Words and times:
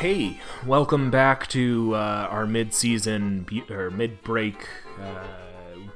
Hey, 0.00 0.38
welcome 0.66 1.10
back 1.10 1.46
to 1.48 1.94
uh, 1.94 2.28
our 2.30 2.46
mid-season 2.46 3.42
bu- 3.48 3.72
or 3.72 3.90
mid-break 3.90 4.66
uh, 5.00 5.24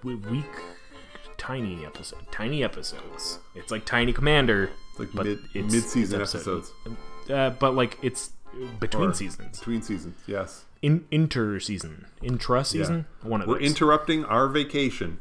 w- 0.02 0.18
week 0.30 0.44
tiny 1.36 1.84
episode. 1.84 2.20
Tiny 2.30 2.62
episodes. 2.62 3.38
It's 3.56 3.70
like 3.72 3.84
Tiny 3.84 4.12
Commander, 4.12 4.70
Like 4.98 5.08
but 5.12 5.26
mid- 5.26 5.38
it's 5.54 5.72
mid-season 5.72 6.20
it's 6.20 6.34
episode- 6.34 6.58
episodes. 6.58 7.30
Uh, 7.30 7.50
but 7.50 7.74
like 7.74 7.98
it's 8.02 8.30
between 8.78 9.10
Or 9.10 9.14
seasons, 9.14 9.58
Between 9.58 9.82
seasons, 9.82 10.16
yes. 10.26 10.64
in 10.82 11.04
inter-season, 11.10 12.06
intra-season. 12.22 13.06
One 13.22 13.42
of 13.42 13.48
We're 13.48 13.58
those. 13.58 13.66
interrupting 13.68 14.24
our 14.24 14.48
vacation 14.48 15.18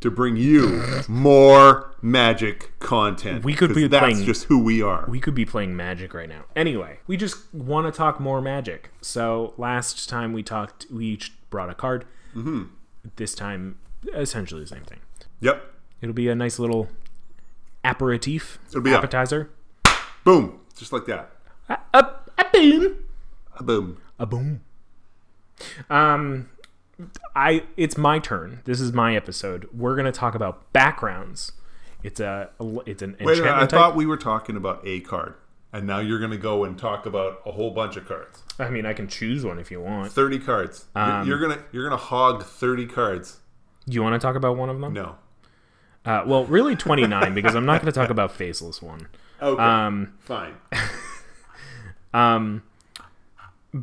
to 0.00 0.10
bring 0.10 0.36
you 0.36 0.82
more 1.08 1.94
magic 2.00 2.78
content. 2.78 3.44
We 3.44 3.54
could 3.54 3.74
be 3.74 3.88
that's 3.88 4.00
playing- 4.00 4.24
just 4.24 4.44
who 4.44 4.58
we 4.62 4.80
are. 4.82 5.04
we 5.08 5.18
could 5.20 5.34
be 5.34 5.44
playing 5.44 5.74
Magic 5.76 6.14
right 6.14 6.28
now. 6.28 6.44
Anyway, 6.54 7.00
we 7.08 7.16
just 7.16 7.52
want 7.52 7.92
to 7.92 7.96
talk 7.96 8.20
more 8.20 8.40
Magic. 8.40 8.90
So 9.00 9.54
last 9.56 10.08
time 10.08 10.32
we 10.32 10.42
talked, 10.44 10.86
we 10.90 11.06
each 11.06 11.32
brought 11.50 11.68
a 11.70 11.74
card. 11.74 12.04
Mm-hmm. 12.36 12.64
This 13.16 13.34
time, 13.34 13.78
essentially 14.14 14.60
the 14.60 14.66
same 14.68 14.84
thing. 14.84 15.00
yep. 15.40 15.74
It'll 16.00 16.14
be 16.14 16.28
a 16.28 16.34
nice 16.36 16.60
little 16.60 16.88
aperitif, 17.84 18.58
It'll 18.68 18.82
be 18.82 18.92
a- 18.92 18.98
appetizer. 18.98 19.50
Boom. 20.24 20.60
Just 20.76 20.92
like 20.92 21.06
that. 21.06 21.32
A, 21.68 21.78
a, 21.94 22.14
a 22.38 22.44
boom, 22.52 22.96
A 23.56 23.62
boom. 23.64 23.96
a 24.18 24.26
boom. 24.26 24.60
Um, 25.90 26.48
I 27.34 27.64
it's 27.76 27.96
my 27.96 28.18
turn. 28.18 28.60
This 28.64 28.80
is 28.80 28.92
my 28.92 29.14
episode. 29.16 29.68
We're 29.72 29.96
gonna 29.96 30.12
talk 30.12 30.34
about 30.34 30.72
backgrounds. 30.72 31.52
It's 32.02 32.20
a 32.20 32.50
it's 32.86 33.02
an 33.02 33.16
Wait. 33.20 33.40
I 33.42 33.60
type. 33.60 33.70
thought 33.70 33.96
we 33.96 34.06
were 34.06 34.16
talking 34.16 34.56
about 34.56 34.80
a 34.84 35.00
card. 35.00 35.34
And 35.70 35.86
now 35.86 35.98
you're 35.98 36.18
going 36.18 36.30
to 36.30 36.38
go 36.38 36.64
and 36.64 36.78
talk 36.78 37.04
about 37.04 37.42
a 37.44 37.52
whole 37.52 37.70
bunch 37.72 37.96
of 37.98 38.08
cards. 38.08 38.42
I 38.58 38.70
mean, 38.70 38.86
I 38.86 38.94
can 38.94 39.06
choose 39.06 39.44
one 39.44 39.58
if 39.58 39.70
you 39.70 39.82
want. 39.82 40.10
30 40.10 40.38
cards. 40.38 40.86
You're- 40.96 41.10
Um, 41.10 41.28
you're 41.28 41.38
going 41.38 41.58
to 41.58 41.62
you're 41.72 41.86
going 41.86 41.98
to 41.98 42.02
hog 42.06 42.42
30 42.42 42.86
cards. 42.86 43.40
You 43.84 44.02
want 44.02 44.14
to 44.18 44.18
talk 44.18 44.34
about 44.34 44.56
one 44.56 44.70
of 44.70 44.80
them? 44.80 44.94
No. 44.94 45.16
Uh, 46.06 46.22
well, 46.26 46.46
really 46.46 46.74
twenty 46.74 47.06
nine 47.06 47.34
because 47.34 47.54
I'm 47.54 47.66
not 47.66 47.82
going 47.82 47.92
to 47.92 48.00
talk 48.00 48.08
about 48.08 48.32
faceless 48.32 48.80
one. 48.80 49.08
Okay. 49.42 49.62
Um, 49.62 50.14
Fine. 50.20 50.54
um, 52.14 52.62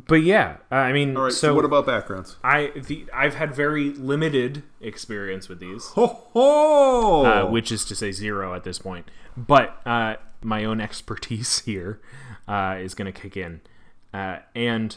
but 0.06 0.22
yeah, 0.22 0.58
I 0.70 0.92
mean, 0.92 1.16
All 1.16 1.24
right. 1.24 1.32
So, 1.32 1.48
so 1.48 1.54
what 1.54 1.64
about 1.64 1.86
backgrounds? 1.86 2.36
I 2.42 2.72
the 2.74 3.06
I've 3.14 3.34
had 3.34 3.54
very 3.54 3.90
limited 3.90 4.62
experience 4.80 5.48
with 5.48 5.60
these. 5.60 5.86
Ho 5.88 6.06
ho! 6.32 7.24
uh, 7.24 7.50
which 7.50 7.72
is 7.72 7.84
to 7.86 7.94
say 7.94 8.12
zero 8.12 8.54
at 8.54 8.64
this 8.64 8.78
point. 8.78 9.10
But 9.36 9.80
uh, 9.86 10.16
my 10.42 10.64
own 10.64 10.80
expertise 10.86 11.60
here 11.60 12.00
uh, 12.48 12.76
is 12.78 12.94
going 12.94 13.12
to 13.12 13.18
kick 13.18 13.36
in, 13.36 13.60
uh, 14.12 14.38
and 14.54 14.96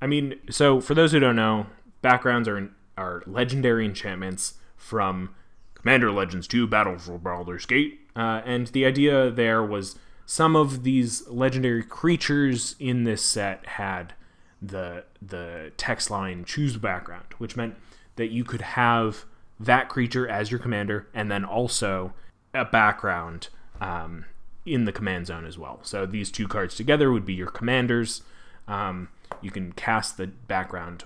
I 0.00 0.06
mean, 0.06 0.40
so 0.50 0.80
for 0.80 0.94
those 0.94 1.12
who 1.12 1.20
don't 1.20 1.36
know, 1.36 1.66
backgrounds 2.00 2.48
are 2.48 2.70
are 2.96 3.22
legendary 3.26 3.84
enchantments 3.84 4.54
from 4.76 5.34
Commander 5.74 6.10
Legends 6.10 6.46
2 6.46 6.66
Battle 6.66 6.98
for 6.98 7.18
Baldur's 7.18 7.66
Gate, 7.66 8.00
uh, 8.16 8.42
and 8.44 8.68
the 8.68 8.86
idea 8.86 9.30
there 9.30 9.62
was 9.62 9.98
some 10.24 10.56
of 10.56 10.82
these 10.82 11.28
legendary 11.28 11.82
creatures 11.82 12.76
in 12.78 13.04
this 13.04 13.24
set 13.24 13.66
had 13.66 14.14
the 14.62 15.04
the 15.20 15.72
text 15.76 16.10
line 16.10 16.44
choose 16.44 16.76
background, 16.76 17.26
which 17.38 17.56
meant 17.56 17.74
that 18.16 18.30
you 18.30 18.44
could 18.44 18.60
have 18.60 19.24
that 19.58 19.88
creature 19.88 20.28
as 20.28 20.50
your 20.50 20.60
commander, 20.60 21.08
and 21.12 21.30
then 21.30 21.44
also 21.44 22.12
a 22.54 22.64
background 22.64 23.48
um, 23.80 24.24
in 24.64 24.84
the 24.84 24.92
command 24.92 25.26
zone 25.26 25.44
as 25.44 25.58
well. 25.58 25.80
So 25.82 26.06
these 26.06 26.30
two 26.30 26.46
cards 26.46 26.74
together 26.74 27.10
would 27.10 27.26
be 27.26 27.34
your 27.34 27.50
commanders. 27.50 28.22
Um, 28.68 29.08
you 29.40 29.50
can 29.50 29.72
cast 29.72 30.16
the 30.16 30.28
background 30.28 31.04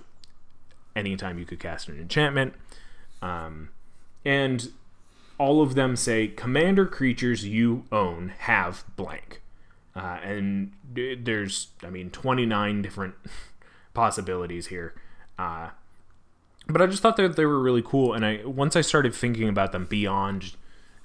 anytime 0.95 1.39
you 1.39 1.45
could 1.45 1.59
cast 1.59 1.89
an 1.89 1.99
enchantment, 1.99 2.53
um, 3.21 3.69
and 4.23 4.71
all 5.39 5.61
of 5.61 5.75
them 5.75 5.95
say 5.95 6.27
commander 6.27 6.85
creatures 6.85 7.45
you 7.45 7.85
own 7.91 8.33
have 8.39 8.83
blank. 8.95 9.41
Uh, 9.97 10.19
and 10.23 10.73
there's, 10.93 11.69
I 11.83 11.89
mean, 11.89 12.11
29 12.11 12.83
different 12.83 13.15
possibilities 13.95 14.67
here. 14.67 14.93
Uh, 15.39 15.69
but 16.67 16.81
I 16.81 16.85
just 16.85 17.01
thought 17.01 17.17
that 17.17 17.35
they 17.35 17.45
were 17.45 17.59
really 17.59 17.81
cool, 17.81 18.13
and 18.13 18.25
I 18.25 18.41
once 18.45 18.75
I 18.75 18.81
started 18.81 19.15
thinking 19.15 19.49
about 19.49 19.71
them 19.71 19.85
beyond 19.85 20.55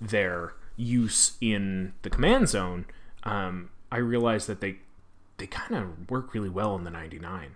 their 0.00 0.54
use 0.76 1.36
in 1.40 1.92
the 2.02 2.10
command 2.10 2.48
zone, 2.48 2.84
um, 3.22 3.70
I 3.90 3.98
realized 3.98 4.46
that 4.48 4.60
they 4.60 4.76
they 5.38 5.46
kind 5.46 5.74
of 5.74 6.10
work 6.10 6.34
really 6.34 6.48
well 6.48 6.76
in 6.76 6.84
the 6.84 6.90
99. 6.90 7.54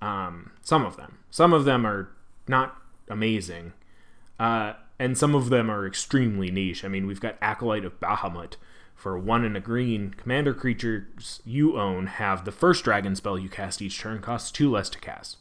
Um, 0.00 0.52
some 0.62 0.86
of 0.86 0.96
them, 0.96 1.18
some 1.30 1.52
of 1.52 1.64
them 1.64 1.84
are 1.84 2.10
not 2.48 2.76
amazing, 3.08 3.72
uh, 4.38 4.74
and 4.98 5.18
some 5.18 5.34
of 5.34 5.50
them 5.50 5.70
are 5.70 5.86
extremely 5.86 6.50
niche. 6.50 6.84
I 6.84 6.88
mean, 6.88 7.06
we've 7.06 7.20
got 7.20 7.36
Acolyte 7.42 7.84
of 7.84 7.98
Bahamut. 8.00 8.54
For 9.00 9.18
one 9.18 9.44
and 9.44 9.56
a 9.56 9.60
green, 9.60 10.14
commander 10.14 10.52
creatures 10.52 11.40
you 11.44 11.78
own 11.78 12.06
have 12.06 12.44
the 12.44 12.52
first 12.52 12.84
dragon 12.84 13.16
spell 13.16 13.38
you 13.38 13.48
cast 13.48 13.80
each 13.80 13.98
turn 13.98 14.20
costs 14.20 14.50
two 14.50 14.70
less 14.70 14.90
to 14.90 14.98
cast 14.98 15.38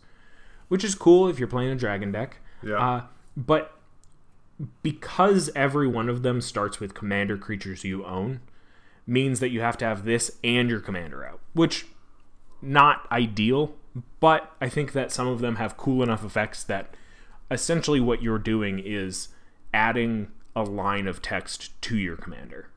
which 0.70 0.84
is 0.84 0.96
cool 0.96 1.28
if 1.28 1.38
you're 1.38 1.47
playing 1.47 1.72
a 1.72 1.75
dragon 1.75 2.14
deck. 2.14 2.38
Yeah. 2.64 2.78
Uh, 2.78 3.03
but 3.36 3.74
because 4.81 5.50
every 5.56 5.88
one 5.88 6.08
of 6.08 6.24
them 6.24 6.40
starts 6.40 6.80
with 6.80 6.94
commander 6.94 7.38
creatures 7.38 7.84
you 7.84 8.06
own, 8.06 8.40
means 9.06 9.40
that 9.42 9.50
you 9.50 9.59
have 9.59 9.78
to 9.80 9.86
have 9.86 10.06
this 10.06 10.38
and 10.44 10.70
your 10.70 10.80
commander 10.80 11.26
out, 11.26 11.41
which 11.53 11.88
not 12.62 13.08
ideal. 13.12 13.76
But 14.20 14.53
I 14.62 14.70
think 14.70 14.94
that 14.94 15.12
some 15.12 15.28
of 15.28 15.41
them 15.41 15.56
have 15.56 15.76
cool 15.76 16.03
enough 16.03 16.24
effects 16.24 16.64
that 16.66 16.96
essentially 17.50 18.00
what 18.00 18.22
you're 18.22 18.38
doing 18.38 18.80
is 18.80 19.30
adding 19.74 20.30
a 20.56 20.64
line 20.64 21.08
of 21.08 21.22
text 21.22 21.81
to 21.81 21.97
your 21.97 22.16
commander. 22.16 22.70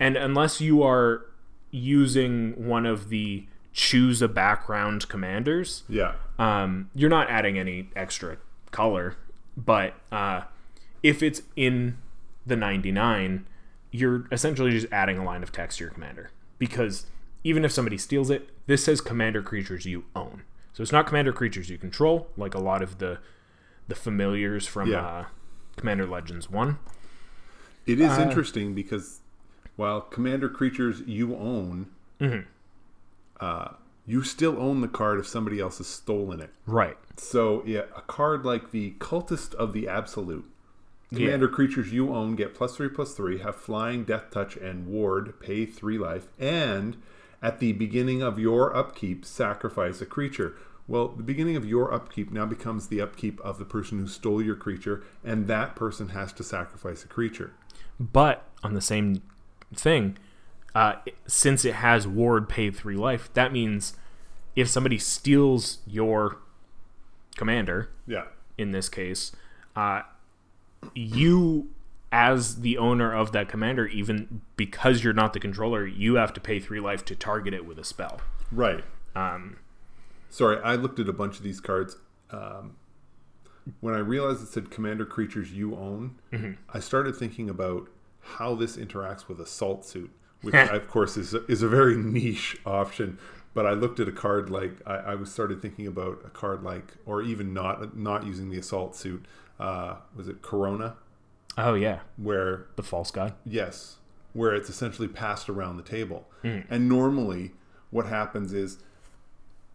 And 0.00 0.16
unless 0.16 0.60
you 0.60 0.82
are 0.82 1.26
using 1.70 2.66
one 2.66 2.86
of 2.86 3.10
the 3.10 3.46
choose 3.72 4.20
a 4.22 4.28
background 4.28 5.08
commanders, 5.08 5.84
yeah. 5.88 6.14
um, 6.38 6.90
you're 6.94 7.10
not 7.10 7.30
adding 7.30 7.58
any 7.58 7.90
extra 7.94 8.38
color, 8.72 9.16
but 9.56 9.94
uh, 10.10 10.42
if 11.02 11.22
it's 11.22 11.42
in 11.54 11.98
the 12.46 12.56
99, 12.56 13.46
you're 13.92 14.26
essentially 14.32 14.70
just 14.70 14.86
adding 14.90 15.18
a 15.18 15.24
line 15.24 15.42
of 15.42 15.52
text 15.52 15.78
to 15.78 15.84
your 15.84 15.92
commander. 15.92 16.30
Because 16.58 17.06
even 17.44 17.64
if 17.64 17.70
somebody 17.70 17.98
steals 17.98 18.30
it, 18.30 18.48
this 18.66 18.84
says 18.84 19.00
commander 19.00 19.42
creatures 19.42 19.86
you 19.86 20.04
own. 20.16 20.42
So 20.72 20.82
it's 20.82 20.92
not 20.92 21.06
commander 21.06 21.32
creatures 21.32 21.68
you 21.68 21.78
control, 21.78 22.28
like 22.36 22.54
a 22.54 22.58
lot 22.60 22.82
of 22.82 22.98
the 22.98 23.18
the 23.88 23.94
familiars 23.96 24.66
from 24.68 24.88
Yeah. 24.88 25.04
uh, 25.04 25.24
Commander 25.76 26.06
Legends 26.06 26.48
1. 26.48 26.78
It 27.86 27.98
is 28.00 28.10
Uh, 28.18 28.22
interesting 28.22 28.72
because 28.72 29.20
while 29.80 30.02
commander 30.02 30.48
creatures 30.50 31.00
you 31.06 31.34
own, 31.34 31.86
Mm-hmm. 32.20 32.46
uh, 33.40 33.68
you 34.06 34.22
still 34.22 34.60
own 34.60 34.82
the 34.82 34.88
card 34.88 35.18
if 35.18 35.26
somebody 35.26 35.58
else 35.58 35.78
has 35.78 35.86
stolen 35.86 36.38
it. 36.40 36.50
Right. 36.66 36.98
So, 37.16 37.62
yeah, 37.64 37.84
a 37.96 38.02
card 38.02 38.44
like 38.44 38.72
the 38.72 38.90
Cultist 38.98 39.54
of 39.54 39.72
the 39.72 39.88
Absolute. 39.88 40.44
Commander 41.08 41.48
creatures 41.48 41.92
you 41.94 42.14
own 42.14 42.36
get 42.36 42.54
plus 42.54 42.76
three, 42.76 42.90
plus 42.90 43.14
three, 43.14 43.38
have 43.38 43.56
flying, 43.56 44.04
death 44.04 44.30
touch, 44.30 44.54
and 44.56 44.86
ward, 44.86 45.40
pay 45.40 45.64
three 45.64 45.96
life, 45.96 46.28
and 46.38 46.98
at 47.42 47.58
the 47.58 47.72
beginning 47.72 48.20
of 48.20 48.38
your 48.38 48.76
upkeep, 48.76 49.24
sacrifice 49.24 50.02
a 50.02 50.06
creature. 50.06 50.56
Well, 50.86 51.08
the 51.08 51.22
beginning 51.22 51.56
of 51.56 51.64
your 51.64 51.92
upkeep 51.92 52.30
now 52.30 52.44
becomes 52.44 52.88
the 52.88 53.00
upkeep 53.00 53.40
of 53.40 53.58
the 53.58 53.64
person 53.64 53.98
who 53.98 54.08
stole 54.08 54.42
your 54.42 54.56
creature, 54.56 55.02
and 55.24 55.46
that 55.46 55.74
person 55.74 56.10
has 56.10 56.32
to 56.34 56.44
sacrifice 56.44 57.02
a 57.02 57.08
creature. 57.08 57.52
But 57.98 58.44
on 58.62 58.74
the 58.74 58.80
same 58.82 59.22
thing, 59.74 60.16
uh, 60.74 60.94
since 61.26 61.64
it 61.64 61.76
has 61.76 62.06
ward 62.06 62.48
pay 62.48 62.70
three 62.70 62.96
life, 62.96 63.32
that 63.34 63.52
means 63.52 63.96
if 64.56 64.68
somebody 64.68 64.98
steals 64.98 65.78
your 65.86 66.38
commander, 67.36 67.88
Yeah. 68.06 68.24
in 68.58 68.70
this 68.72 68.88
case, 68.88 69.32
uh, 69.76 70.02
you 70.94 71.68
as 72.12 72.62
the 72.62 72.76
owner 72.76 73.14
of 73.14 73.30
that 73.32 73.48
commander, 73.48 73.86
even 73.86 74.40
because 74.56 75.04
you're 75.04 75.12
not 75.12 75.32
the 75.32 75.38
controller, 75.40 75.86
you 75.86 76.14
have 76.16 76.32
to 76.32 76.40
pay 76.40 76.58
three 76.58 76.80
life 76.80 77.04
to 77.04 77.14
target 77.14 77.54
it 77.54 77.64
with 77.64 77.78
a 77.78 77.84
spell. 77.84 78.20
Right. 78.50 78.84
Um, 79.14 79.58
Sorry, 80.28 80.58
I 80.62 80.74
looked 80.74 80.98
at 80.98 81.08
a 81.08 81.12
bunch 81.12 81.36
of 81.38 81.44
these 81.44 81.60
cards. 81.60 81.96
Um, 82.30 82.76
when 83.80 83.94
I 83.94 83.98
realized 83.98 84.42
it 84.42 84.46
said 84.48 84.70
commander 84.70 85.04
creatures 85.04 85.52
you 85.52 85.76
own, 85.76 86.16
I 86.72 86.80
started 86.80 87.14
thinking 87.16 87.48
about 87.48 87.88
how 88.20 88.54
this 88.54 88.76
interacts 88.76 89.28
with 89.28 89.40
assault 89.40 89.84
suit, 89.84 90.10
which 90.42 90.54
of 90.54 90.88
course 90.88 91.16
is 91.16 91.34
is 91.34 91.62
a 91.62 91.68
very 91.68 91.96
niche 91.96 92.56
option. 92.66 93.18
But 93.52 93.66
I 93.66 93.72
looked 93.72 93.98
at 93.98 94.06
a 94.08 94.12
card 94.12 94.48
like 94.50 94.76
I, 94.86 94.94
I 94.96 95.14
was 95.16 95.32
started 95.32 95.60
thinking 95.60 95.86
about 95.86 96.20
a 96.24 96.30
card 96.30 96.62
like, 96.62 96.94
or 97.06 97.20
even 97.22 97.52
not 97.52 97.96
not 97.96 98.24
using 98.24 98.50
the 98.50 98.58
assault 98.58 98.94
suit. 98.94 99.24
Uh, 99.58 99.96
was 100.16 100.28
it 100.28 100.40
Karona? 100.42 100.94
Oh 101.58 101.74
yeah, 101.74 102.00
where 102.16 102.66
the 102.76 102.82
false 102.82 103.10
god. 103.10 103.34
Yes, 103.44 103.96
where 104.32 104.54
it's 104.54 104.70
essentially 104.70 105.08
passed 105.08 105.48
around 105.48 105.76
the 105.78 105.82
table. 105.82 106.26
Hmm. 106.42 106.60
And 106.70 106.88
normally, 106.88 107.52
what 107.90 108.06
happens 108.06 108.52
is 108.52 108.78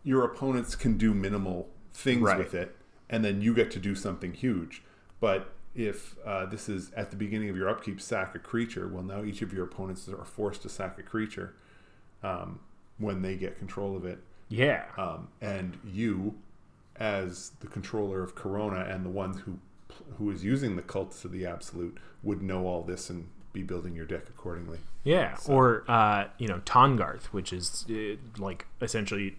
your 0.03 0.24
opponents 0.24 0.75
can 0.75 0.98
do 0.98 1.13
minimal 1.13 1.68
things 1.94 2.21
Right. 2.21 2.38
with 2.38 2.53
it, 2.53 2.75
and 3.09 3.25
then 3.25 3.41
you 3.41 3.53
get 3.53 3.71
to 3.71 3.80
do 3.80 3.94
something 3.94 4.33
huge. 4.33 4.83
But 5.19 5.51
if 5.75 6.16
uh, 6.25 6.45
this 6.45 6.69
is 6.69 6.92
at 6.94 7.12
the 7.12 7.18
beginning 7.18 7.50
of 7.50 7.57
your 7.57 7.69
upkeep, 7.69 8.00
sack 8.01 8.33
a 8.36 8.39
creature, 8.39 8.88
well, 8.88 9.04
now 9.04 9.24
each 9.24 9.42
of 9.42 9.51
your 9.54 9.66
opponents 9.66 10.07
are 10.07 10.25
forced 10.25 10.62
to 10.63 10.69
sack 10.69 10.98
a 10.98 11.04
creature 11.04 11.54
um, 12.24 12.60
when 12.98 13.22
they 13.22 13.36
get 13.36 13.57
control 13.60 13.95
of 13.95 14.06
it. 14.06 14.19
Yeah. 14.50 14.86
Um, 14.98 15.27
and 15.42 15.77
you, 15.83 16.36
as 16.95 17.51
the 17.60 17.68
controller 17.68 18.24
of 18.24 18.36
Karona 18.36 18.89
and 18.94 19.06
the 19.06 19.10
one 19.10 19.33
who 19.39 19.60
who 20.18 20.30
is 20.30 20.44
using 20.44 20.75
the 20.75 20.81
Cultist 20.81 21.24
of 21.25 21.31
the 21.31 21.45
Absolute, 21.45 21.98
would 22.22 22.42
know 22.42 22.66
all 22.68 22.83
this 22.83 23.10
and 23.10 23.27
be 23.54 23.63
building 23.63 23.95
your 23.95 24.06
deck 24.06 24.24
accordingly. 24.27 24.80
Yeah, 25.06 25.38
or 25.48 25.83
uh, 25.88 26.25
you 26.38 26.48
know, 26.48 26.60
Tahngarth, 26.66 27.25
which 27.25 27.54
is 27.54 27.86
uh, 27.89 28.18
like 28.38 28.66
essentially 28.81 29.36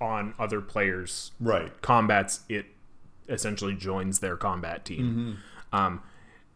on 0.00 0.34
other 0.38 0.60
players' 0.60 1.32
Right. 1.40 1.80
combats, 1.80 2.40
it 2.48 2.66
essentially 3.28 3.74
joins 3.74 4.18
their 4.20 4.36
combat 4.36 4.84
team. 4.84 5.38
Um, 5.72 6.02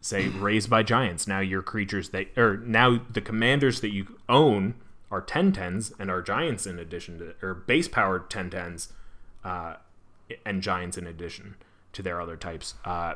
say 0.01 0.27
raised 0.27 0.69
by 0.69 0.83
giants. 0.83 1.27
Now 1.27 1.39
your 1.39 1.61
creatures 1.61 2.09
that 2.09 2.37
or 2.37 2.57
now 2.57 2.99
the 3.09 3.21
commanders 3.21 3.79
that 3.81 3.93
you 3.93 4.19
own 4.27 4.75
are 5.09 5.21
1010s 5.21 5.93
and 5.99 6.09
are 6.11 6.21
giants 6.21 6.65
in 6.65 6.77
addition 6.79 7.19
to 7.19 7.35
or 7.41 7.53
base 7.53 7.87
powered 7.87 8.29
1010s 8.29 8.89
uh, 9.43 9.75
and 10.45 10.61
giants 10.61 10.97
in 10.97 11.07
addition 11.07 11.55
to 11.93 12.01
their 12.01 12.19
other 12.19 12.35
types. 12.35 12.73
Uh, 12.83 13.13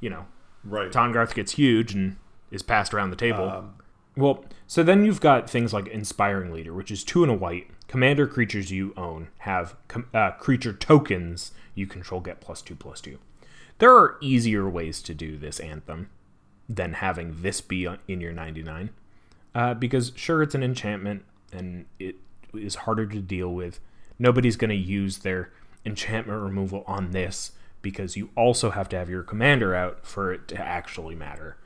you 0.00 0.10
know, 0.10 0.26
Right. 0.64 0.90
Tahngarth 0.90 1.34
gets 1.34 1.52
huge 1.52 1.94
and 1.94 2.16
is 2.50 2.62
passed 2.62 2.92
around 2.92 3.10
the 3.10 3.16
table. 3.16 3.70
well, 4.16 4.44
so 4.66 4.82
then 4.82 5.04
you've 5.04 5.20
got 5.20 5.48
things 5.48 5.72
like 5.72 5.86
Inspiring 5.88 6.52
Leader, 6.52 6.74
which 6.74 6.90
is 6.90 7.04
two 7.04 7.22
and 7.22 7.30
a 7.30 7.34
white. 7.36 7.68
Commander 7.86 8.26
creatures 8.26 8.72
you 8.72 8.92
own 8.96 9.28
have 9.38 9.76
com- 9.86 10.08
uh, 10.12 10.32
creature 10.32 10.72
tokens 10.72 11.52
you 11.76 11.86
control 11.86 12.20
get 12.20 12.40
plus 12.40 12.62
two 12.62 12.74
plus 12.74 13.00
two. 13.00 13.18
There 13.78 13.94
are 13.94 14.16
easier 14.20 14.68
ways 14.68 15.02
to 15.02 15.14
do 15.14 15.36
this 15.36 15.60
anthem 15.60 16.10
than 16.68 16.94
having 16.94 17.42
this 17.42 17.60
be 17.60 17.88
in 18.08 18.20
your 18.20 18.32
99. 18.32 18.90
Uh, 19.54 19.74
because 19.74 20.12
sure, 20.16 20.42
it's 20.42 20.54
an 20.54 20.62
enchantment 20.62 21.24
and 21.52 21.86
it 21.98 22.16
is 22.54 22.76
harder 22.76 23.06
to 23.06 23.20
deal 23.20 23.52
with. 23.52 23.80
Nobody's 24.18 24.56
going 24.56 24.70
to 24.70 24.76
use 24.76 25.18
their 25.18 25.52
enchantment 25.84 26.42
removal 26.42 26.84
on 26.86 27.12
this 27.12 27.52
because 27.82 28.16
you 28.16 28.30
also 28.34 28.70
have 28.70 28.88
to 28.88 28.96
have 28.96 29.08
your 29.08 29.22
commander 29.22 29.74
out 29.74 30.06
for 30.06 30.32
it 30.32 30.48
to 30.48 30.58
actually 30.58 31.14
matter. 31.14 31.56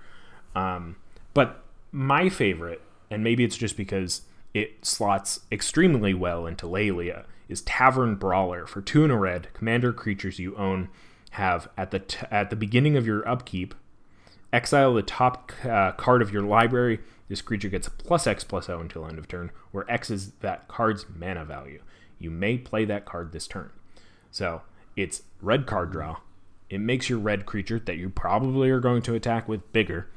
Um, 0.54 0.96
but 1.32 1.64
my 1.92 2.28
favorite, 2.28 2.82
and 3.10 3.24
maybe 3.24 3.44
it's 3.44 3.56
just 3.56 3.76
because 3.76 4.22
it 4.52 4.84
slots 4.84 5.40
extremely 5.50 6.12
well 6.12 6.46
into 6.46 6.66
Laelia, 6.66 7.24
is 7.48 7.62
Tavern 7.62 8.16
Brawler 8.16 8.66
for 8.66 8.82
two 8.82 9.04
a 9.04 9.16
red. 9.16 9.48
Commander 9.54 9.92
creatures 9.92 10.38
you 10.38 10.54
own 10.56 10.88
have 11.30 11.68
at 11.76 11.90
the 11.90 12.00
t- 12.00 12.26
at 12.30 12.50
the 12.50 12.56
beginning 12.56 12.96
of 12.96 13.06
your 13.06 13.26
upkeep 13.28 13.74
exile 14.52 14.92
the 14.94 15.02
top 15.02 15.52
uh, 15.64 15.92
card 15.92 16.22
of 16.22 16.32
your 16.32 16.42
library. 16.42 16.98
This 17.28 17.40
creature 17.40 17.68
gets 17.68 17.88
plus 17.88 18.26
X 18.26 18.42
plus 18.42 18.68
O 18.68 18.80
until 18.80 19.06
end 19.06 19.18
of 19.18 19.28
turn, 19.28 19.50
where 19.70 19.88
X 19.90 20.10
is 20.10 20.32
that 20.40 20.66
card's 20.66 21.06
mana 21.14 21.44
value. 21.44 21.80
You 22.18 22.30
may 22.30 22.58
play 22.58 22.84
that 22.86 23.04
card 23.06 23.30
this 23.32 23.46
turn. 23.46 23.70
So 24.32 24.62
it's 24.96 25.22
red 25.40 25.66
card 25.66 25.92
draw. 25.92 26.16
It 26.68 26.78
makes 26.80 27.08
your 27.08 27.18
red 27.20 27.46
creature 27.46 27.78
that 27.78 27.96
you 27.96 28.10
probably 28.10 28.70
are 28.70 28.80
going 28.80 29.02
to 29.02 29.14
attack 29.14 29.48
with 29.48 29.72
bigger. 29.72 30.08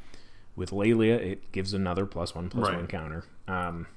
With 0.56 0.70
Laelia, 0.72 1.16
it 1.20 1.52
gives 1.52 1.74
another 1.74 2.06
plus 2.06 2.34
one 2.36 2.50
plus 2.50 2.68
Right. 2.70 2.76
one 2.78 2.88
counter. 2.88 3.24
Um, 3.48 3.88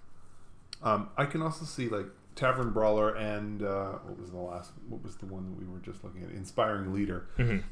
Um, 0.82 1.08
I 1.16 1.24
can 1.24 1.40
also 1.42 1.64
see 1.64 1.88
like 1.88 2.06
Tavern 2.36 2.70
Brawler 2.70 3.14
and 3.16 3.62
uh, 3.62 3.92
what 4.04 4.20
was 4.20 4.30
the 4.30 4.36
last? 4.36 4.70
What 4.88 5.02
was 5.02 5.16
the 5.16 5.26
one 5.26 5.46
that 5.50 5.58
we 5.58 5.66
were 5.66 5.80
just 5.80 6.04
looking 6.04 6.22
at? 6.22 6.30
Inspiring 6.30 6.92
Leader. 6.94 7.26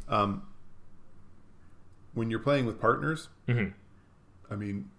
Um, 0.09 0.43
when 2.15 2.31
you're 2.31 2.41
playing 2.41 2.67
with 2.67 2.81
partners, 2.81 3.29
I 3.49 4.57
mean, 4.57 4.91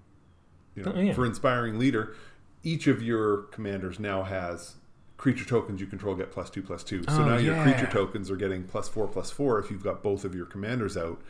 you 0.76 0.84
know, 0.84 0.94
Oh, 0.96 1.00
yeah. 1.00 1.14
for 1.14 1.26
Inspiring 1.26 1.80
Leader, 1.80 2.16
each 2.64 2.88
of 2.88 3.02
your 3.02 3.44
commanders 3.52 4.00
now 4.00 4.24
has 4.24 4.76
creature 5.18 5.46
tokens 5.46 5.80
you 5.80 5.88
control 5.88 6.14
get 6.16 6.32
plus 6.32 6.50
two 6.50 6.62
plus 6.62 6.84
two. 6.84 7.02
So 7.04 7.22
Oh, 7.22 7.26
now 7.26 7.38
your 7.38 7.62
creature 7.64 7.88
tokens 7.88 8.30
are 8.30 8.36
getting 8.36 8.64
plus 8.64 8.88
four 8.90 9.08
plus 9.08 9.32
four 9.32 9.60
if 9.60 9.72
you've 9.72 9.84
got 9.84 10.04
both 10.04 10.26
of 10.26 10.36
your 10.36 10.46
commanders 10.46 10.98
out. 10.98 11.22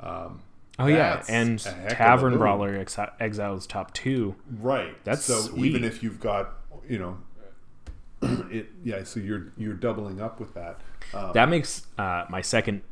Um, 0.00 0.40
oh 0.78 0.86
yeah, 0.86 1.22
and 1.28 1.60
a 1.66 1.70
heck 1.70 1.84
of 1.86 1.90
a 1.92 1.94
Tavern. 1.96 2.38
Brawler 2.38 2.76
ex- 2.78 2.96
exiles 3.20 3.66
top 3.66 3.92
two. 3.92 4.36
Right. 4.60 4.96
That's 5.04 5.24
so 5.24 5.40
sweet. 5.40 5.66
even 5.66 5.84
if 5.84 6.02
you've 6.02 6.20
got 6.20 6.54
you 6.88 6.98
know 6.98 7.18
it 8.50 8.68
yeah 8.82 9.02
so 9.04 9.20
you're 9.20 9.52
you're 9.56 9.74
doubling 9.74 10.20
up 10.20 10.40
with 10.40 10.54
that. 10.54 10.80
Um, 11.12 11.32
That 11.34 11.48
makes 11.48 11.86
uh, 11.98 12.24
my 12.28 12.40
second 12.40 12.82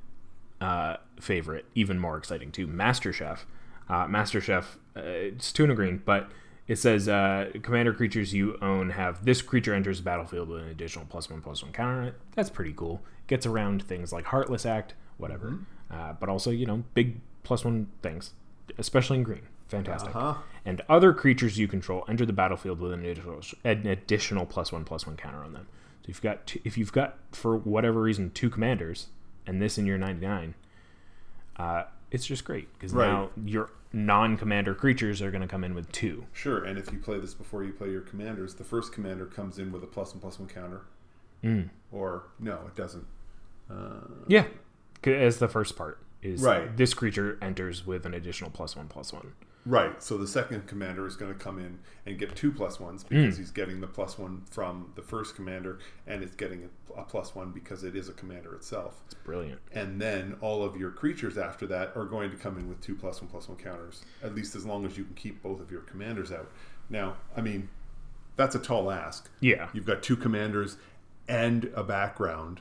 uh, 0.60 0.96
favorite 1.20 1.64
even 1.74 1.98
more 1.98 2.16
exciting 2.16 2.52
too. 2.52 2.66
Master 2.66 3.12
Chef. 3.12 3.46
Uh, 3.88 4.06
Master 4.06 4.40
Chef. 4.40 4.78
Uh, 4.96 5.00
it's 5.00 5.52
tuna 5.52 5.74
green, 5.74 6.02
but 6.04 6.30
it 6.69 6.76
says 6.76 7.08
uh, 7.08 7.50
commander 7.62 7.92
creatures 7.92 8.32
you 8.32 8.56
own 8.62 8.90
have 8.90 9.24
this 9.24 9.42
creature 9.42 9.74
enters 9.74 9.98
the 9.98 10.04
battlefield 10.04 10.48
with 10.48 10.62
an 10.62 10.69
additional 10.69 11.04
plus 11.06 11.28
one 11.28 11.40
plus 11.40 11.62
one 11.62 11.72
counter 11.72 12.00
on 12.02 12.08
it. 12.08 12.14
That's 12.34 12.50
pretty 12.50 12.72
cool. 12.72 13.02
Gets 13.26 13.46
around 13.46 13.82
things 13.82 14.12
like 14.12 14.26
Heartless 14.26 14.64
Act, 14.66 14.94
whatever, 15.16 15.58
uh, 15.90 16.12
but 16.14 16.28
also 16.28 16.50
you 16.50 16.66
know 16.66 16.84
big 16.94 17.20
plus 17.42 17.64
one 17.64 17.88
things, 18.02 18.32
especially 18.78 19.18
in 19.18 19.25
green. 19.25 19.42
Fantastic. 19.72 20.14
Uh-huh. 20.14 20.34
And 20.64 20.80
other 20.88 21.12
creatures 21.12 21.58
you 21.58 21.66
control 21.66 22.04
enter 22.08 22.24
the 22.24 22.32
battlefield 22.32 22.80
with 22.80 22.92
an 22.92 23.04
additional, 23.04 23.40
an 23.64 23.86
additional 23.86 24.46
plus 24.46 24.70
one 24.72 24.84
plus 24.84 25.06
one 25.06 25.16
counter 25.16 25.42
on 25.42 25.52
them. 25.52 25.66
So 26.02 26.04
if 26.04 26.08
you've 26.16 26.22
got 26.22 26.46
two, 26.46 26.60
if 26.64 26.78
you've 26.78 26.92
got 26.92 27.16
for 27.32 27.56
whatever 27.56 28.00
reason 28.00 28.30
two 28.30 28.50
commanders 28.50 29.08
and 29.46 29.60
this 29.60 29.78
in 29.78 29.86
your 29.86 29.98
99, 29.98 30.54
uh, 31.56 31.84
it's 32.10 32.26
just 32.26 32.44
great 32.44 32.72
because 32.74 32.92
Right. 32.92 33.08
now 33.08 33.30
your 33.44 33.70
non-commander 33.92 34.74
creatures 34.74 35.20
are 35.20 35.30
going 35.30 35.42
to 35.42 35.48
come 35.48 35.64
in 35.64 35.75
with 35.75 35.90
two. 35.92 36.26
Sure, 36.32 36.64
and 36.64 36.78
if 36.78 36.90
you 36.92 36.98
play 36.98 37.18
this 37.18 37.34
before 37.34 37.62
you 37.64 37.72
play 37.72 37.90
your 37.90 38.00
commanders, 38.00 38.54
the 38.54 38.64
first 38.64 38.92
commander 38.92 39.26
comes 39.26 39.58
in 39.58 39.70
with 39.72 39.82
a 39.82 39.86
plus 39.86 40.12
one 40.12 40.20
plus 40.20 40.38
one 40.38 40.48
counter. 40.48 40.82
Mm. 41.44 41.68
Or 41.90 42.25
no, 42.38 42.60
it 42.66 42.76
doesn't. 42.76 43.04
Yeah, 44.28 44.44
as 45.04 45.38
the 45.38 45.48
first 45.48 45.76
part 45.76 45.98
is 46.22 46.42
Right. 46.42 46.76
This 46.76 46.94
creature 46.94 47.38
enters 47.42 47.86
with 47.86 48.06
an 48.06 48.14
additional 48.14 48.50
plus 48.50 48.76
one 48.76 48.86
plus 48.88 49.12
one. 49.12 49.32
Right. 49.64 50.02
So 50.02 50.19
the 50.19 50.26
second 50.26 50.66
commander 50.66 51.07
is 51.07 51.14
going 51.14 51.33
to 51.33 51.38
come 51.38 51.59
in 51.59 51.78
and 52.04 52.19
get 52.19 52.35
two 52.35 52.50
plus 52.50 52.81
ones 52.81 53.04
because 53.04 53.37
he's 53.38 53.52
getting 53.52 53.81
the 53.81 53.87
plus 53.87 54.19
one 54.19 54.42
from 54.50 54.92
the 54.97 55.02
first 55.02 55.37
commander, 55.37 55.78
and 56.07 56.23
it's 56.23 56.35
getting 56.35 56.69
a, 56.97 57.00
a 57.00 57.04
plus 57.04 57.35
one 57.35 57.52
because 57.52 57.85
it 57.85 57.95
is 57.95 58.09
a 58.09 58.12
commander 58.12 58.54
itself. 58.54 59.00
It's 59.07 59.14
brilliant. 59.14 59.61
and 59.73 60.00
then 60.00 60.37
all 60.40 60.64
of 60.64 60.76
your 60.76 60.90
creatures 60.90 61.38
after 61.38 61.66
that 61.69 61.92
are 61.97 62.07
going 62.07 62.31
to 62.31 62.37
come 62.37 62.59
in 62.59 62.69
with 62.69 62.81
two 62.81 62.97
plus 62.97 63.21
one 63.21 63.31
plus 63.31 63.49
one 63.49 63.57
counters, 63.57 64.04
at 64.23 64.35
least 64.35 64.57
as 64.57 64.66
long 64.66 64.85
as 64.85 64.99
you 64.99 65.04
can 65.04 65.14
keep 65.14 65.42
both 65.42 65.61
of 65.61 65.71
your 65.71 65.83
commanders 65.83 66.33
out. 66.33 66.50
Now, 66.90 67.16
I 67.37 67.40
mean, 67.40 67.69
that's 68.35 68.54
a 68.57 68.59
tall 68.59 68.90
ask. 68.90 69.31
Yeah. 69.40 69.69
You've 69.73 69.87
got 69.87 70.02
two 70.02 70.16
commanders 70.16 70.76
and 71.28 71.71
a 71.76 71.85
background, 71.85 72.61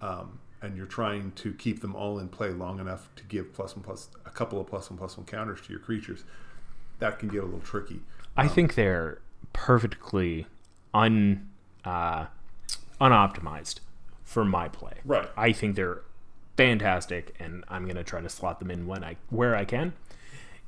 um, 0.00 0.40
and 0.64 0.76
you're 0.76 0.86
trying 0.86 1.30
to 1.32 1.52
keep 1.52 1.80
them 1.80 1.94
all 1.94 2.18
in 2.18 2.28
play 2.28 2.48
long 2.50 2.80
enough 2.80 3.08
to 3.16 3.24
give 3.24 3.52
plus 3.52 3.76
one 3.76 3.84
plus 3.84 4.08
a 4.24 4.30
couple 4.30 4.58
of 4.58 4.66
plus 4.66 4.88
one 4.90 4.98
plus 4.98 5.16
one 5.16 5.26
counters 5.26 5.60
to 5.60 5.70
your 5.70 5.80
creatures. 5.80 6.24
That 7.00 7.18
can 7.18 7.28
get 7.28 7.42
a 7.42 7.44
little 7.44 7.60
tricky. 7.60 8.00
I 8.36 8.48
think 8.48 8.74
they're 8.74 9.18
perfectly 9.52 10.46
un 10.94 11.48
uh, 11.84 12.26
unoptimized 13.00 13.80
for 14.22 14.44
my 14.44 14.68
play. 14.68 14.94
Right. 15.04 15.28
I 15.36 15.52
think 15.52 15.76
they're 15.76 16.00
fantastic, 16.56 17.34
and 17.38 17.64
I'm 17.68 17.86
gonna 17.86 18.04
try 18.04 18.20
to 18.22 18.28
slot 18.28 18.58
them 18.58 18.70
in 18.70 18.86
when 18.86 19.04
I 19.04 19.16
where 19.28 19.54
I 19.54 19.64
can, 19.66 19.92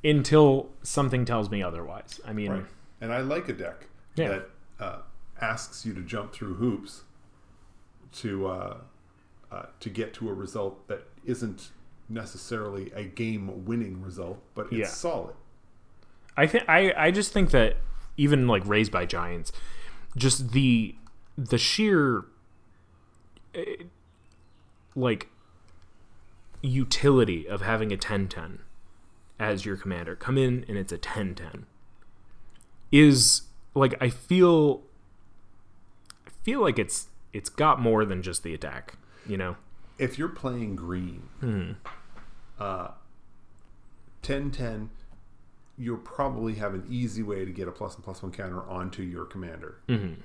until 0.03 0.69
something 0.83 1.25
tells 1.25 1.49
me 1.49 1.63
otherwise. 1.63 2.21
I 2.25 2.33
mean, 2.33 2.51
Right. 2.51 2.65
And 3.01 3.13
I 3.13 3.21
like 3.21 3.47
a 3.49 3.53
deck 3.53 3.87
Yeah. 4.15 4.27
that 4.29 4.49
uh, 4.79 4.97
asks 5.41 5.85
you 5.85 5.93
to 5.93 6.01
jump 6.01 6.33
through 6.33 6.55
hoops 6.55 7.03
to 8.13 8.47
uh, 8.47 8.77
uh, 9.51 9.65
to 9.79 9.89
get 9.89 10.13
to 10.15 10.29
a 10.29 10.33
result 10.33 10.87
that 10.87 11.07
isn't 11.25 11.71
necessarily 12.09 12.91
a 12.93 13.03
game-winning 13.03 14.01
result, 14.01 14.41
but 14.55 14.65
it's 14.67 14.73
Yeah. 14.73 14.87
solid. 14.87 15.35
I 16.35 16.47
think 16.47 16.65
I 16.69 16.93
I 16.95 17.11
just 17.11 17.33
think 17.33 17.51
that 17.51 17.77
even 18.15 18.47
like 18.47 18.65
raised 18.65 18.91
by 18.91 19.05
giants, 19.05 19.51
just 20.15 20.51
the 20.51 20.95
the 21.37 21.57
sheer 21.57 22.25
eh, 23.53 23.83
like 24.95 25.29
utility 26.61 27.47
of 27.47 27.61
having 27.61 27.91
a 27.93 27.97
10-10 27.97 28.59
as 29.39 29.65
your 29.65 29.77
commander 29.77 30.15
come 30.15 30.37
in 30.37 30.65
and 30.67 30.75
it's 30.77 30.91
a 30.91 30.97
10-10 30.97 31.63
is 32.91 33.43
like 33.75 33.93
I 34.01 34.09
feel 34.09 34.81
I 36.25 36.29
feel 36.43 36.61
like 36.61 36.79
it's 36.79 37.07
it's 37.33 37.49
got 37.49 37.79
more 37.79 38.05
than 38.05 38.21
just 38.23 38.41
the 38.41 38.53
attack, 38.53 38.95
you 39.27 39.37
know. 39.37 39.55
If 39.97 40.17
you're 40.19 40.29
playing 40.29 40.75
green, 40.75 41.23
Hmm. 41.39 41.71
uh, 42.59 42.89
10 44.21 44.51
10, 44.51 44.89
you'll 45.77 45.97
probably 45.97 46.55
have 46.55 46.73
an 46.73 46.83
easy 46.89 47.23
way 47.23 47.45
to 47.45 47.51
get 47.51 47.67
a 47.67 47.71
plus 47.71 47.95
and 47.95 48.03
plus 48.03 48.21
one 48.23 48.31
counter 48.31 48.61
onto 48.67 49.01
your 49.03 49.25
commander. 49.25 49.79
Mm-hmm. 49.87 50.21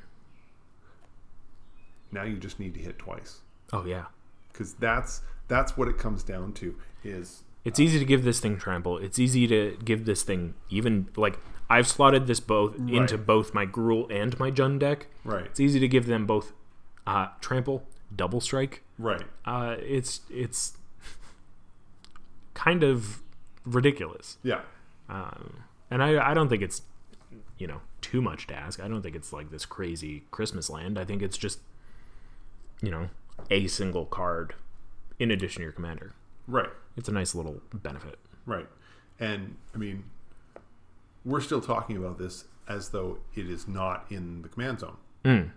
Now 2.10 2.24
you 2.24 2.36
just 2.36 2.60
need 2.60 2.74
to 2.74 2.80
hit 2.80 2.98
twice. 2.98 3.40
Oh 3.72 3.84
yeah. 3.84 4.06
Because 4.52 4.74
that's 4.74 5.22
that's 5.48 5.76
what 5.76 5.88
it 5.88 5.98
comes 5.98 6.22
down 6.22 6.52
to 6.54 6.74
is 7.04 7.42
It's 7.64 7.80
easy 7.80 7.98
to 7.98 8.04
give 8.04 8.24
this 8.24 8.40
thing 8.40 8.58
trample. 8.58 8.98
It's 8.98 9.18
easy 9.18 9.46
to 9.46 9.76
give 9.84 10.04
this 10.04 10.22
thing 10.22 10.54
even 10.68 11.08
like 11.16 11.38
I've 11.70 11.88
slotted 11.88 12.26
this 12.26 12.40
both 12.40 12.76
into 12.76 13.16
both 13.16 13.54
my 13.54 13.64
Gruul 13.64 14.10
and 14.12 14.38
my 14.38 14.50
Jund 14.50 14.78
deck. 14.80 15.06
right. 15.24 15.46
It's 15.46 15.60
easy 15.60 15.80
to 15.80 15.88
give 15.88 16.06
them 16.06 16.26
both 16.26 16.52
uh, 17.06 17.28
trample, 17.40 17.84
double 18.14 18.40
strike. 18.42 18.82
Right. 19.02 19.22
Uh, 19.44 19.76
it's 19.80 20.20
it's 20.30 20.76
kind 22.54 22.82
of 22.82 23.20
ridiculous, 23.64 24.38
Yeah. 24.42 24.60
um, 25.08 25.64
and 25.90 26.02
I 26.02 26.30
I 26.30 26.34
don't 26.34 26.48
think 26.48 26.62
it's 26.62 26.82
you 27.58 27.66
know 27.66 27.80
too 28.00 28.22
much 28.22 28.46
to 28.48 28.54
ask. 28.54 28.80
I 28.80 28.88
don't 28.88 29.02
think 29.02 29.16
it's 29.16 29.32
like 29.32 29.50
this 29.50 29.66
crazy 29.66 30.24
Christmas 30.30 30.70
land. 30.70 30.98
I 30.98 31.04
think 31.04 31.22
it's 31.22 31.36
just 31.36 31.60
you 32.80 32.90
know 32.90 33.08
a 33.50 33.66
single 33.66 34.04
card 34.06 34.54
in 35.18 35.30
addition 35.30 35.60
to 35.60 35.64
your 35.64 35.72
commander. 35.72 36.12
Right. 36.46 36.70
It's 36.96 37.08
a 37.08 37.12
nice 37.12 37.34
little 37.34 37.60
benefit. 37.72 38.18
Right. 38.46 38.68
And 39.18 39.56
I 39.74 39.78
mean, 39.78 40.04
we're 41.24 41.40
still 41.40 41.60
talking 41.60 41.96
about 41.96 42.18
this 42.18 42.44
as 42.68 42.90
though 42.90 43.18
it 43.34 43.48
is 43.48 43.66
not 43.68 44.06
in 44.10 44.42
the 44.42 44.48
command 44.48 44.80
zone. 44.80 44.96
Mm. 45.24 45.50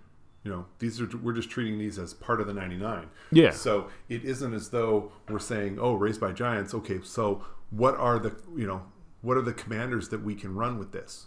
You 0.46 0.52
know, 0.52 0.66
these 0.78 1.02
are 1.02 1.10
we're 1.24 1.34
just 1.34 1.50
treating 1.50 1.80
these 1.80 1.98
as 1.98 2.14
part 2.14 2.40
of 2.40 2.46
the 2.46 2.54
99. 2.54 3.10
Yeah. 3.32 3.50
So 3.50 3.90
it 4.08 4.24
isn't 4.24 4.54
as 4.54 4.70
though 4.70 5.12
we're 5.28 5.40
saying, 5.40 5.80
"Oh, 5.80 5.96
raised 5.96 6.22
by 6.22 6.34
giants." 6.34 6.72
Okay, 6.76 7.00
so 7.04 7.44
what 7.72 7.96
are 7.96 8.20
the 8.20 8.36
you 8.56 8.68
know 8.68 8.84
what 9.24 9.38
are 9.38 9.42
the 9.42 9.54
commanders 9.54 10.10
that 10.10 10.24
we 10.24 10.36
can 10.36 10.54
run 10.54 10.78
with 10.78 10.92
this? 10.92 11.26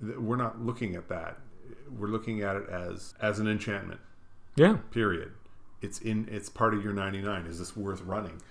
We're 0.00 0.36
not 0.36 0.60
looking 0.60 0.94
at 0.94 1.08
that. 1.08 1.38
We're 1.90 2.08
looking 2.08 2.42
at 2.42 2.56
it 2.56 2.68
as 2.68 3.14
as 3.22 3.38
an 3.38 3.48
enchantment. 3.48 4.00
Yeah. 4.54 4.76
Period. 4.90 5.32
It's 5.80 5.98
in. 6.00 6.28
It's 6.30 6.50
part 6.50 6.74
of 6.74 6.84
your 6.84 6.92
99. 6.92 7.46
Is 7.46 7.58
this 7.58 7.74
worth 7.74 8.02
running? 8.02 8.42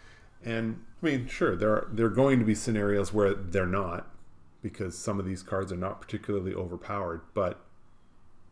And 0.44 0.84
I 1.04 1.06
mean, 1.06 1.28
sure, 1.28 1.56
there 1.56 1.70
are 1.70 1.90
there 1.92 2.08
are 2.08 2.10
going 2.10 2.40
to 2.40 2.46
be 2.46 2.56
scenarios 2.56 3.14
where 3.14 3.36
they're 3.36 3.68
not, 3.68 4.10
because 4.64 4.98
some 4.98 5.20
of 5.20 5.26
these 5.28 5.44
cards 5.44 5.72
are 5.72 5.78
not 5.78 6.02
particularly 6.02 6.56
overpowered. 6.56 7.22
But 7.36 7.60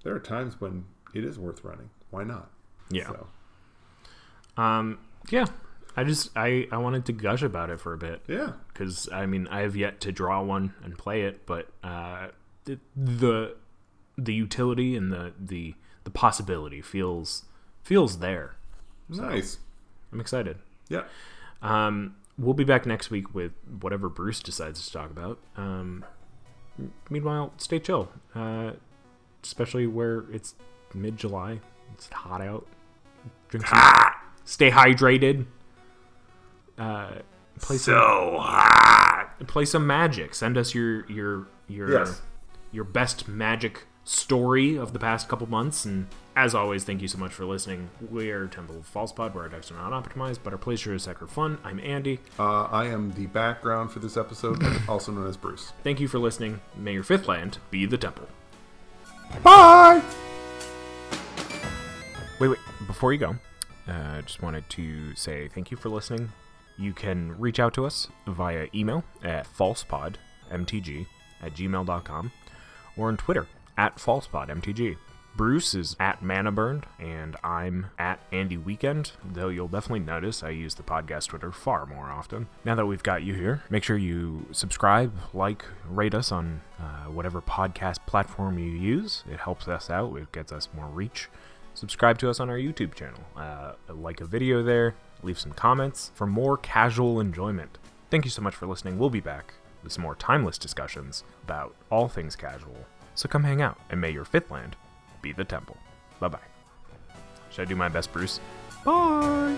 there 0.04 0.14
are 0.14 0.20
times 0.20 0.62
when 0.62 0.86
it 1.16 1.24
is 1.26 1.40
worth 1.40 1.64
running. 1.64 1.90
Why 2.12 2.24
not? 2.24 2.52
Yeah. 2.92 3.08
So, 3.08 3.28
Um. 4.62 5.00
Yeah. 5.30 5.46
I 5.98 6.04
just 6.04 6.30
I 6.36 6.68
I 6.72 6.78
wanted 6.78 7.06
to 7.06 7.14
gush 7.14 7.42
about 7.42 7.70
it 7.70 7.80
for 7.80 7.94
a 7.94 7.98
bit. 7.98 8.22
yeah. 8.28 8.52
because 8.68 9.08
I 9.12 9.26
mean 9.26 9.48
I 9.48 9.62
have 9.62 9.76
yet 9.76 10.02
to 10.02 10.12
draw 10.12 10.44
one 10.44 10.74
and 10.84 10.98
play 10.98 11.22
it, 11.24 11.46
but 11.46 11.70
uh, 11.84 12.28
the, 12.66 12.80
the 12.96 13.56
the 14.18 14.34
utility 14.34 14.96
and 14.98 15.12
the 15.12 15.34
the 15.40 15.74
the 16.04 16.10
possibility 16.12 16.82
feels 16.82 17.46
feels 17.82 18.20
there. 18.20 18.56
Nice. 19.10 19.58
I'm 20.12 20.20
excited. 20.20 20.58
Yeah. 20.90 21.04
Um, 21.62 22.16
we'll 22.38 22.54
be 22.54 22.64
back 22.66 22.86
next 22.86 23.10
week 23.10 23.34
with 23.34 23.54
whatever 23.82 24.10
Bruce 24.10 24.42
decides 24.42 24.86
to 24.86 24.92
talk 24.92 25.10
about. 25.12 25.40
Um, 25.56 26.04
meanwhile, 27.10 27.54
stay 27.58 27.80
chill, 27.80 28.10
uh, 28.36 28.72
especially 29.44 29.88
where 29.88 30.26
it's 30.32 30.56
mid 30.96 31.18
July. 31.18 31.60
It's 31.94 32.08
hot 32.10 32.42
out. 32.42 32.66
Drink 33.50 33.68
some. 33.68 33.80
Stay 34.44 34.72
hydrated. 34.72 35.46
Uh, 36.78 37.12
play 37.60 37.78
some. 37.78 37.94
hot. 37.96 39.30
play 39.48 39.66
some 39.66 39.86
magic. 39.88 40.36
Send 40.36 40.58
us 40.58 40.74
your 40.74 41.10
your 41.12 41.48
your 41.68 41.92
Yes. 41.92 42.22
your 42.72 42.84
best 42.84 43.28
magic 43.28 43.86
story 44.04 44.76
of 44.78 44.94
the 44.94 45.00
past 45.00 45.28
couple 45.28 45.48
months. 45.48 45.84
And 45.86 46.08
as 46.36 46.54
always, 46.54 46.84
thank 46.84 47.02
you 47.02 47.08
so 47.08 47.18
much 47.18 47.32
for 47.32 47.46
listening. 47.46 47.90
We're 48.12 48.46
Temple 48.48 48.78
of 48.78 48.86
False 48.86 49.12
Pod, 49.12 49.34
where 49.34 49.46
our 49.46 49.50
decks 49.50 49.72
are 49.72 49.76
not 49.76 49.92
optimized, 49.94 50.40
but 50.44 50.54
our 50.54 50.60
plays 50.60 50.80
sure 50.82 50.94
is 50.94 51.04
sacred 51.04 51.30
fun. 51.30 51.58
I'm 51.64 51.80
Andy. 51.80 52.20
Uh, 52.38 52.64
I 52.66 52.86
am 52.88 53.14
the 53.14 53.26
background 53.28 53.92
for 53.92 54.00
this 54.00 54.16
episode, 54.18 54.62
also 54.90 55.12
known 55.12 55.28
as 55.28 55.38
Bruce. 55.38 55.72
Thank 55.84 56.00
you 56.00 56.08
for 56.08 56.20
listening. 56.20 56.60
May 56.76 56.94
your 56.94 57.04
fifth 57.04 57.28
land 57.28 57.58
be 57.72 57.86
the 57.86 57.98
temple. 57.98 58.28
Bye. 59.42 60.04
Wait, 62.38 62.50
wait. 62.50 62.60
Before 62.86 63.14
you 63.14 63.20
go, 63.20 63.36
I 63.88 63.92
uh, 63.92 64.22
just 64.22 64.42
wanted 64.42 64.70
to 64.72 65.16
say 65.16 65.48
thank 65.48 65.72
you 65.72 65.78
for 65.78 65.88
listening. 65.88 66.34
You 66.78 66.92
can 66.92 67.40
reach 67.40 67.62
out 67.62 67.74
to 67.76 67.86
us 67.86 68.10
via 68.28 68.68
email 68.76 69.06
at 69.24 69.48
falsepodmtg 69.48 71.06
at 71.42 71.54
gmail.com 71.54 72.32
or 72.98 73.08
on 73.08 73.16
Twitter 73.16 73.48
at 73.78 73.96
falsepodmtg. 73.96 74.98
Bruce 75.38 75.74
is 75.74 75.96
at 76.00 76.22
Manaburned, 76.22 76.84
and 77.00 77.38
I'm 77.44 77.88
at 77.98 78.20
Andy 78.34 78.58
Weekend, 78.58 79.14
though 79.24 79.50
you'll 79.50 79.68
definitely 79.70 80.00
notice 80.00 80.44
I 80.44 80.50
use 80.50 80.76
the 80.76 80.84
podcast 80.84 81.28
Twitter 81.28 81.54
far 81.54 81.86
more 81.86 82.10
often. 82.10 82.48
Now 82.66 82.76
that 82.76 82.86
we've 82.86 83.04
got 83.04 83.24
you 83.24 83.34
here, 83.34 83.64
make 83.70 83.84
sure 83.84 83.98
you 83.98 84.46
subscribe, 84.52 85.14
like, 85.34 85.66
rate 85.90 86.14
us 86.14 86.32
on 86.32 86.62
uh, 86.80 87.10
whatever 87.10 87.42
podcast 87.42 88.06
platform 88.06 88.60
you 88.60 88.72
use. 88.72 89.24
It 89.30 89.40
helps 89.40 89.68
us 89.70 89.90
out, 89.90 90.16
it 90.16 90.32
gets 90.34 90.54
us 90.54 90.70
more 90.74 90.88
reach 90.88 91.30
subscribe 91.76 92.18
to 92.20 92.30
us 92.30 92.40
on 92.40 92.50
our 92.50 92.58
YouTube 92.58 92.96
channel. 92.96 93.20
Uh, 93.36 93.74
like 93.90 94.22
a 94.22 94.26
video 94.26 94.64
there, 94.64 94.96
leave 95.22 95.38
some 95.38 95.52
comments 95.52 96.12
for 96.16 96.26
more 96.26 96.58
casual 96.58 97.20
enjoyment. 97.20 97.78
Thank 98.10 98.26
you 98.26 98.32
so 98.32 98.42
much 98.42 98.56
for 98.56 98.66
listening. 98.66 98.98
We'll 98.98 99.10
be 99.10 99.20
back 99.20 99.54
with 99.84 99.94
some 99.94 100.02
more 100.02 100.16
timeless 100.16 100.58
discussions 100.58 101.24
about 101.44 101.76
all 101.92 102.08
things 102.08 102.36
casual. 102.36 102.86
So 103.14 103.30
come 103.30 103.44
hang 103.44 103.62
out, 103.62 103.80
and 103.90 104.02
may 104.02 104.12
your 104.12 104.26
fifth 104.26 104.50
land 104.50 104.76
be 105.22 105.32
the 105.32 105.46
temple. 105.46 105.78
Bye 106.20 106.30
bye. 106.30 106.40
Should 107.52 107.62
I 107.62 107.66
do 107.66 107.76
my 107.76 107.90
best, 107.90 108.12
Bruce? 108.12 108.40
Bye! 108.84 109.56